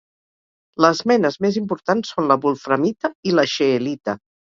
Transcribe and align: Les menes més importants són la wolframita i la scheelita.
Les 0.85 1.01
menes 1.11 1.37
més 1.47 1.61
importants 1.63 2.15
són 2.17 2.33
la 2.35 2.41
wolframita 2.47 3.15
i 3.33 3.39
la 3.39 3.51
scheelita. 3.57 4.23